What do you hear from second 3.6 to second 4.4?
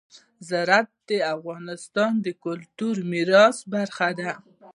برخه ده.